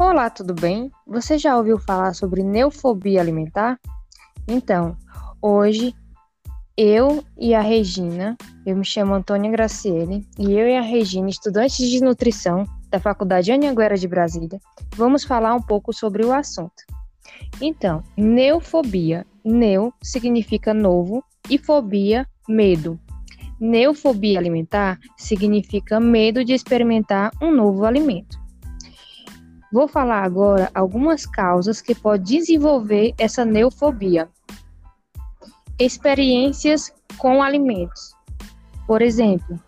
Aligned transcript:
Olá, 0.00 0.30
tudo 0.30 0.54
bem? 0.54 0.90
Você 1.06 1.36
já 1.36 1.58
ouviu 1.58 1.78
falar 1.78 2.14
sobre 2.14 2.42
neofobia 2.42 3.20
alimentar? 3.20 3.78
Então, 4.48 4.96
hoje 5.42 5.94
eu 6.74 7.22
e 7.36 7.54
a 7.54 7.60
Regina, 7.60 8.34
eu 8.64 8.74
me 8.78 8.84
chamo 8.84 9.12
Antônia 9.12 9.50
Graciele, 9.50 10.26
e 10.38 10.54
eu 10.54 10.66
e 10.66 10.74
a 10.74 10.80
Regina, 10.80 11.28
estudantes 11.28 11.86
de 11.86 12.00
nutrição 12.02 12.64
da 12.88 12.98
Faculdade 12.98 13.52
Anhanguera 13.52 13.94
de 13.94 14.08
Brasília, 14.08 14.58
vamos 14.96 15.22
falar 15.22 15.54
um 15.54 15.60
pouco 15.60 15.92
sobre 15.92 16.24
o 16.24 16.32
assunto. 16.32 16.82
Então, 17.60 18.02
neofobia. 18.16 19.26
Neo 19.44 19.92
significa 20.02 20.72
novo 20.72 21.22
e 21.50 21.58
fobia, 21.58 22.26
medo. 22.48 22.98
Neofobia 23.60 24.38
alimentar 24.38 24.98
significa 25.18 26.00
medo 26.00 26.42
de 26.42 26.54
experimentar 26.54 27.30
um 27.38 27.54
novo 27.54 27.84
alimento. 27.84 28.39
Vou 29.72 29.86
falar 29.86 30.24
agora 30.24 30.70
algumas 30.74 31.24
causas 31.24 31.80
que 31.80 31.94
podem 31.94 32.38
desenvolver 32.38 33.14
essa 33.16 33.44
neofobia. 33.44 34.28
Experiências 35.78 36.92
com 37.16 37.42
alimentos. 37.42 38.14
Por 38.86 39.00
exemplo, 39.00 39.58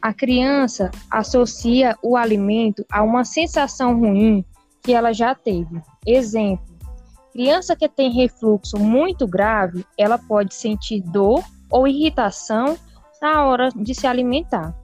a 0.00 0.12
criança 0.12 0.90
associa 1.08 1.96
o 2.02 2.16
alimento 2.16 2.84
a 2.90 3.04
uma 3.04 3.24
sensação 3.24 4.00
ruim 4.00 4.44
que 4.82 4.92
ela 4.92 5.12
já 5.12 5.32
teve. 5.32 5.80
Exemplo: 6.04 6.66
criança 7.32 7.76
que 7.76 7.88
tem 7.88 8.10
refluxo 8.10 8.76
muito 8.78 9.28
grave, 9.28 9.86
ela 9.96 10.18
pode 10.18 10.54
sentir 10.54 11.00
dor 11.02 11.44
ou 11.70 11.86
irritação 11.86 12.76
na 13.20 13.44
hora 13.44 13.68
de 13.68 13.94
se 13.94 14.08
alimentar. 14.08 14.74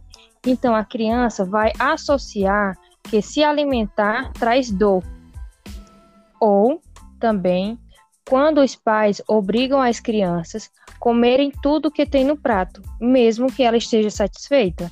Então 0.46 0.72
a 0.72 0.84
criança 0.84 1.44
vai 1.44 1.72
associar 1.80 2.78
que 3.08 3.22
se 3.22 3.42
alimentar 3.42 4.32
traz 4.32 4.70
dor. 4.70 5.02
Ou 6.40 6.80
também 7.18 7.78
quando 8.28 8.60
os 8.60 8.76
pais 8.76 9.22
obrigam 9.26 9.80
as 9.80 10.00
crianças 10.00 10.70
a 10.86 10.98
comerem 10.98 11.50
tudo 11.62 11.90
que 11.90 12.04
tem 12.04 12.24
no 12.24 12.36
prato, 12.36 12.82
mesmo 13.00 13.50
que 13.50 13.62
ela 13.62 13.76
esteja 13.76 14.10
satisfeita. 14.10 14.90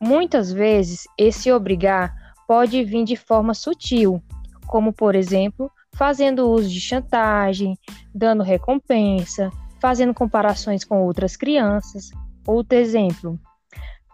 Muitas 0.00 0.50
vezes, 0.50 1.04
esse 1.18 1.52
obrigar 1.52 2.14
pode 2.48 2.82
vir 2.82 3.04
de 3.04 3.16
forma 3.16 3.52
sutil, 3.52 4.22
como, 4.66 4.92
por 4.92 5.14
exemplo, 5.14 5.70
fazendo 5.94 6.50
uso 6.50 6.68
de 6.68 6.80
chantagem, 6.80 7.78
dando 8.14 8.42
recompensa, 8.42 9.50
fazendo 9.80 10.14
comparações 10.14 10.84
com 10.84 11.02
outras 11.02 11.36
crianças. 11.36 12.10
Outro 12.46 12.78
exemplo, 12.78 13.38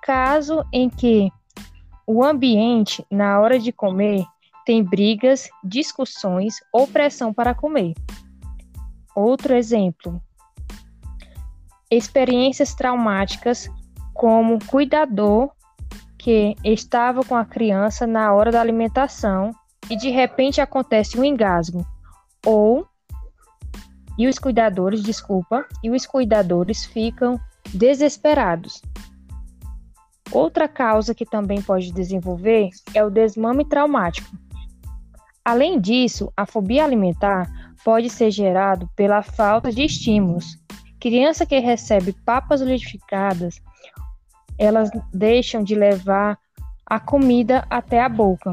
caso 0.02 0.64
em 0.72 0.88
que 0.90 1.30
o 2.12 2.24
ambiente, 2.24 3.06
na 3.08 3.38
hora 3.38 3.56
de 3.56 3.70
comer, 3.70 4.24
tem 4.66 4.82
brigas, 4.82 5.48
discussões 5.62 6.56
ou 6.72 6.84
pressão 6.88 7.32
para 7.32 7.54
comer. 7.54 7.94
Outro 9.14 9.54
exemplo: 9.54 10.20
experiências 11.88 12.74
traumáticas, 12.74 13.70
como 14.12 14.58
cuidador 14.66 15.52
que 16.18 16.56
estava 16.64 17.22
com 17.22 17.36
a 17.36 17.44
criança 17.44 18.08
na 18.08 18.34
hora 18.34 18.50
da 18.50 18.60
alimentação 18.60 19.52
e 19.88 19.96
de 19.96 20.10
repente 20.10 20.60
acontece 20.60 21.16
um 21.16 21.22
engasgo, 21.22 21.86
ou 22.44 22.84
e 24.18 24.26
os 24.26 24.36
cuidadores, 24.36 25.00
desculpa, 25.00 25.64
e 25.80 25.90
os 25.90 26.04
cuidadores 26.06 26.84
ficam 26.84 27.40
desesperados 27.72 28.82
Outra 30.32 30.68
causa 30.68 31.14
que 31.14 31.26
também 31.26 31.60
pode 31.60 31.92
desenvolver 31.92 32.70
é 32.94 33.04
o 33.04 33.10
desmame 33.10 33.64
traumático. 33.64 34.30
Além 35.44 35.80
disso, 35.80 36.32
a 36.36 36.46
fobia 36.46 36.84
alimentar 36.84 37.50
pode 37.84 38.08
ser 38.10 38.30
gerado 38.30 38.88
pela 38.94 39.22
falta 39.22 39.72
de 39.72 39.84
estímulos. 39.84 40.58
Criança 41.00 41.46
que 41.46 41.58
recebe 41.58 42.12
papas 42.12 42.60
liquidificadas, 42.60 43.60
elas 44.58 44.90
deixam 45.12 45.64
de 45.64 45.74
levar 45.74 46.38
a 46.86 47.00
comida 47.00 47.66
até 47.70 48.00
a 48.02 48.08
boca. 48.08 48.50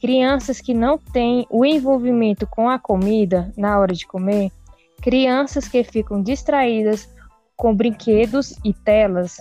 Crianças 0.00 0.60
que 0.60 0.72
não 0.72 0.96
têm 0.96 1.46
o 1.50 1.64
envolvimento 1.64 2.46
com 2.46 2.70
a 2.70 2.78
comida 2.78 3.52
na 3.56 3.78
hora 3.78 3.92
de 3.92 4.06
comer, 4.06 4.52
crianças 5.02 5.66
que 5.66 5.82
ficam 5.82 6.22
distraídas 6.22 7.08
com 7.56 7.74
brinquedos 7.74 8.54
e 8.64 8.72
telas, 8.72 9.40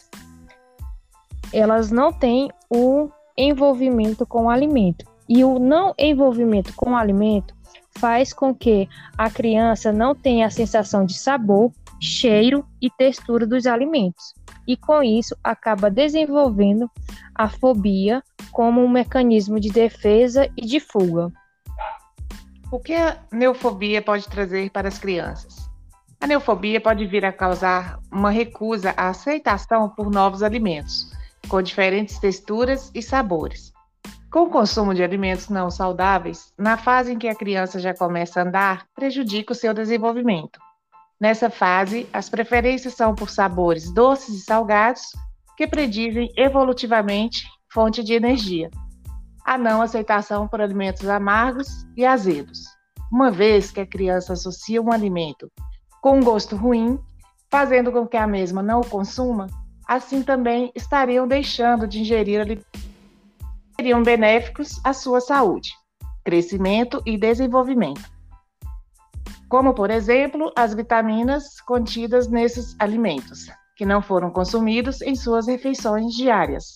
elas 1.54 1.92
não 1.92 2.12
têm 2.12 2.50
o 2.70 3.10
envolvimento 3.38 4.26
com 4.26 4.46
o 4.46 4.50
alimento. 4.50 5.06
E 5.30 5.44
o 5.44 5.60
não 5.60 5.94
envolvimento 5.98 6.74
com 6.76 6.92
o 6.92 6.96
alimento 6.96 7.54
faz 7.98 8.34
com 8.34 8.54
que 8.54 8.88
a 9.18 9.30
criança 9.30 9.92
não 9.92 10.16
tenha 10.16 10.48
a 10.48 10.52
sensação 10.52 11.06
de 11.06 11.18
sabor, 11.18 11.72
cheiro 12.00 12.66
e 12.82 12.90
textura 12.90 13.46
dos 13.46 13.66
alimentos. 13.66 14.34
E 14.68 14.78
com 14.78 15.02
isso 15.02 15.36
acaba 15.44 15.90
desenvolvendo 15.90 16.90
a 17.34 17.50
fobia 17.50 18.24
como 18.52 18.84
um 18.84 18.90
mecanismo 18.90 19.60
de 19.60 19.70
defesa 19.70 20.50
e 20.58 20.66
de 20.66 20.80
fuga. 20.80 21.32
O 22.72 22.80
que 22.80 22.94
a 22.94 23.18
neofobia 23.32 24.02
pode 24.02 24.28
trazer 24.28 24.70
para 24.72 24.90
as 24.90 24.98
crianças? 24.98 25.68
A 26.20 26.28
neofobia 26.28 26.82
pode 26.82 27.06
vir 27.06 27.24
a 27.24 27.32
causar 27.32 28.00
uma 28.12 28.30
recusa 28.30 28.94
à 28.98 29.10
aceitação 29.10 29.88
por 29.88 30.10
novos 30.10 30.44
alimentos, 30.44 31.12
com 31.48 31.62
diferentes 31.62 32.20
texturas 32.20 32.92
e 32.94 33.02
sabores. 33.02 33.72
Com 34.32 34.42
o 34.42 34.50
consumo 34.50 34.94
de 34.94 35.04
alimentos 35.04 35.50
não 35.50 35.72
saudáveis, 35.72 36.54
na 36.58 36.78
fase 36.78 37.14
em 37.14 37.18
que 37.18 37.28
a 37.28 37.36
criança 37.36 37.80
já 37.80 37.94
começa 37.94 38.40
a 38.40 38.44
andar, 38.44 38.86
prejudica 38.94 39.54
o 39.54 39.56
seu 39.56 39.74
desenvolvimento. 39.74 40.60
Nessa 41.20 41.50
fase, 41.50 42.08
as 42.14 42.30
preferências 42.30 42.94
são 42.94 43.16
por 43.16 43.30
sabores 43.30 43.92
doces 43.92 44.36
e 44.36 44.42
salgados, 44.42 45.04
que 45.56 45.66
predizem 45.66 46.30
evolutivamente 46.38 47.48
fonte 47.74 48.04
de 48.04 48.14
energia. 48.14 48.70
A 49.44 49.58
não 49.58 49.82
aceitação 49.82 50.48
por 50.48 50.62
alimentos 50.62 51.08
amargos 51.08 51.68
e 51.96 52.06
azedos. 52.06 52.60
Uma 53.12 53.32
vez 53.32 53.72
que 53.72 53.80
a 53.80 53.88
criança 53.88 54.34
associa 54.34 54.82
um 54.82 54.92
alimento 54.92 55.50
com 56.02 56.18
um 56.18 56.24
gosto 56.24 56.56
ruim, 56.56 57.00
fazendo 57.50 57.92
com 57.92 58.06
que 58.06 58.18
a 58.18 58.28
mesma 58.28 58.62
não 58.62 58.82
o 58.82 58.88
consuma, 58.88 59.48
assim 59.88 60.22
também 60.22 60.72
estariam 60.76 61.28
deixando 61.28 61.88
de 61.88 62.02
ingerir 62.02 62.42
alimentos 62.42 62.88
seriam 63.78 64.02
benéficos 64.02 64.82
à 64.84 64.92
sua 64.92 65.22
saúde, 65.22 65.72
crescimento 66.26 67.00
e 67.06 67.16
desenvolvimento. 67.16 68.02
Como, 69.48 69.74
por 69.74 69.92
exemplo, 69.92 70.52
as 70.58 70.74
vitaminas 70.74 71.62
contidas 71.62 72.28
nesses 72.28 72.76
alimentos, 72.80 73.48
que 73.76 73.86
não 73.86 74.02
foram 74.02 74.32
consumidos 74.32 75.00
em 75.04 75.16
suas 75.16 75.48
refeições 75.48 76.16
diárias. 76.16 76.76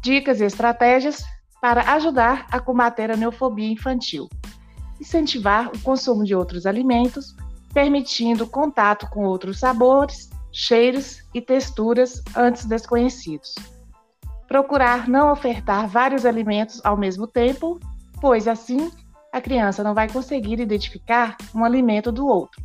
Dicas 0.00 0.40
e 0.40 0.44
estratégias 0.44 1.24
para 1.60 1.94
ajudar 1.94 2.46
a 2.52 2.60
combater 2.60 3.10
a 3.10 3.16
neofobia 3.16 3.70
infantil. 3.70 4.28
Incentivar 5.00 5.72
o 5.74 5.80
consumo 5.80 6.24
de 6.24 6.36
outros 6.36 6.66
alimentos, 6.66 7.34
permitindo 7.74 8.46
contato 8.46 9.08
com 9.10 9.24
outros 9.24 9.58
sabores 9.58 10.29
cheiros 10.52 11.22
e 11.32 11.40
texturas 11.40 12.22
antes 12.36 12.64
desconhecidos. 12.64 13.54
Procurar 14.48 15.08
não 15.08 15.30
ofertar 15.30 15.86
vários 15.86 16.26
alimentos 16.26 16.80
ao 16.84 16.96
mesmo 16.96 17.26
tempo, 17.26 17.78
pois 18.20 18.48
assim 18.48 18.90
a 19.32 19.40
criança 19.40 19.84
não 19.84 19.94
vai 19.94 20.10
conseguir 20.10 20.60
identificar 20.60 21.36
um 21.54 21.64
alimento 21.64 22.10
do 22.10 22.26
outro. 22.26 22.60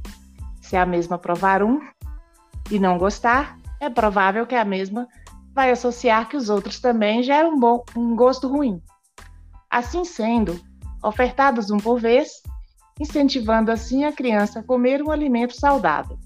Se 0.62 0.76
a 0.76 0.86
mesma 0.86 1.18
provar 1.18 1.62
um 1.62 1.80
e 2.72 2.80
não 2.80 2.98
gostar, 2.98 3.58
é 3.80 3.88
provável 3.88 4.48
que 4.48 4.56
a 4.56 4.66
mesma 4.66 5.08
vai 5.54 5.70
associar 5.70 6.28
que 6.28 6.36
os 6.36 6.50
outros 6.50 6.80
também 6.80 7.22
geram 7.22 7.54
um, 7.54 7.60
bom, 7.60 7.84
um 7.96 8.16
gosto 8.16 8.48
ruim. 8.48 8.82
Assim 9.70 10.04
sendo, 10.04 10.60
ofertados 11.04 11.70
um 11.70 11.78
por 11.78 12.00
vez, 12.00 12.42
incentivando 13.00 13.72
assim 13.72 14.06
a 14.06 14.12
criança 14.12 14.60
a 14.60 14.64
comer 14.64 15.04
um 15.04 15.12
alimento 15.12 15.56
saudável 15.56 16.18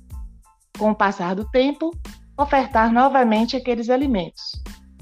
com 0.80 0.92
o 0.92 0.96
passar 0.96 1.36
do 1.36 1.44
tempo, 1.52 1.92
ofertar 2.38 2.92
novamente 2.92 3.58
aqueles 3.58 3.90
alimentos, 3.90 4.54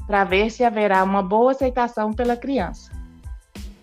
para 0.08 0.24
ver 0.24 0.50
se 0.50 0.64
haverá 0.64 1.04
uma 1.04 1.22
boa 1.22 1.52
aceitação 1.52 2.12
pela 2.12 2.36
criança. 2.36 2.92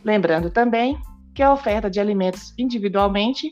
Lembrando 0.05 0.51
também 0.51 0.99
que 1.33 1.43
a 1.43 1.53
oferta 1.53 1.89
de 1.89 2.01
alimentos 2.01 2.53
individualmente, 2.59 3.51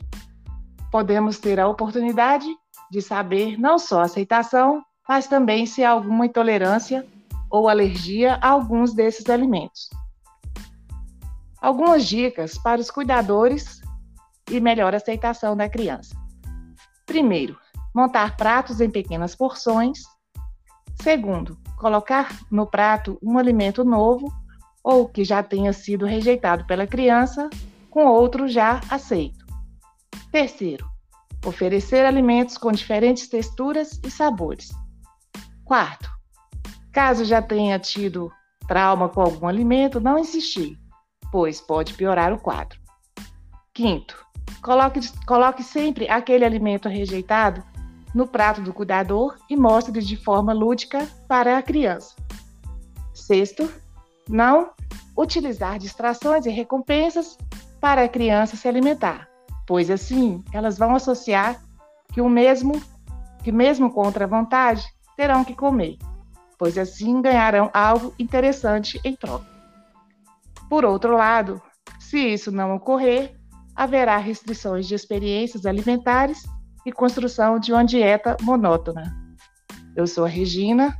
podemos 0.91 1.39
ter 1.39 1.59
a 1.59 1.67
oportunidade 1.67 2.45
de 2.91 3.01
saber 3.01 3.57
não 3.57 3.79
só 3.79 4.01
a 4.01 4.05
aceitação, 4.05 4.83
mas 5.07 5.25
também 5.25 5.65
se 5.65 5.83
há 5.83 5.91
alguma 5.91 6.25
intolerância 6.25 7.05
ou 7.49 7.69
alergia 7.69 8.35
a 8.41 8.49
alguns 8.49 8.93
desses 8.93 9.29
alimentos. 9.29 9.89
Algumas 11.61 12.05
dicas 12.05 12.57
para 12.57 12.81
os 12.81 12.91
cuidadores 12.91 13.81
e 14.51 14.59
melhor 14.59 14.93
aceitação 14.93 15.55
da 15.55 15.69
criança. 15.69 16.15
Primeiro, 17.05 17.57
montar 17.93 18.35
pratos 18.35 18.81
em 18.81 18.89
pequenas 18.89 19.35
porções. 19.35 19.99
Segundo, 21.01 21.57
colocar 21.77 22.39
no 22.49 22.65
prato 22.65 23.17
um 23.21 23.37
alimento 23.37 23.83
novo 23.83 24.31
ou 24.83 25.07
que 25.07 25.23
já 25.23 25.41
tenha 25.41 25.71
sido 25.71 26.05
rejeitado 26.05 26.65
pela 26.65 26.87
criança 26.87 27.49
com 27.89 28.05
outro 28.05 28.47
já 28.47 28.81
aceito. 28.89 29.45
Terceiro, 30.31 30.85
oferecer 31.45 32.05
alimentos 32.05 32.57
com 32.57 32.71
diferentes 32.71 33.27
texturas 33.27 33.99
e 34.03 34.09
sabores. 34.09 34.71
Quarto, 35.63 36.09
caso 36.91 37.23
já 37.23 37.41
tenha 37.41 37.77
tido 37.79 38.31
trauma 38.67 39.09
com 39.09 39.21
algum 39.21 39.47
alimento, 39.47 39.99
não 39.99 40.17
insistir, 40.17 40.77
pois 41.31 41.61
pode 41.61 41.93
piorar 41.93 42.33
o 42.33 42.39
quadro. 42.39 42.79
Quinto, 43.73 44.17
coloque, 44.61 44.99
coloque 45.25 45.63
sempre 45.63 46.09
aquele 46.09 46.45
alimento 46.45 46.89
rejeitado 46.89 47.63
no 48.13 48.27
prato 48.27 48.61
do 48.61 48.73
cuidador 48.73 49.35
e 49.49 49.55
mostre 49.55 50.01
de 50.01 50.15
forma 50.15 50.53
lúdica 50.53 51.07
para 51.27 51.57
a 51.57 51.61
criança. 51.61 52.15
Sexto, 53.13 53.69
não 54.29 54.71
utilizar 55.17 55.79
distrações 55.79 56.45
e 56.45 56.49
recompensas 56.49 57.37
para 57.79 58.03
a 58.03 58.09
criança 58.09 58.55
se 58.55 58.67
alimentar, 58.67 59.27
pois 59.67 59.89
assim 59.89 60.43
elas 60.53 60.77
vão 60.77 60.95
associar 60.95 61.61
que 62.11 62.21
o 62.21 62.29
mesmo 62.29 62.81
que 63.43 63.51
mesmo 63.51 63.91
contra 63.91 64.23
a 64.23 64.27
vontade 64.27 64.85
terão 65.17 65.43
que 65.43 65.53
comer, 65.53 65.97
pois 66.57 66.77
assim 66.77 67.21
ganharão 67.21 67.69
algo 67.73 68.13
interessante 68.17 68.99
em 69.03 69.15
troca. 69.15 69.45
Por 70.69 70.85
outro 70.85 71.15
lado, 71.15 71.61
se 71.99 72.17
isso 72.17 72.51
não 72.51 72.75
ocorrer, 72.75 73.35
haverá 73.75 74.17
restrições 74.17 74.87
de 74.87 74.95
experiências 74.95 75.65
alimentares 75.65 76.43
e 76.85 76.91
construção 76.91 77.59
de 77.59 77.71
uma 77.71 77.83
dieta 77.83 78.35
monótona. 78.41 79.15
Eu 79.95 80.07
sou 80.07 80.25
a 80.25 80.27
Regina 80.27 80.97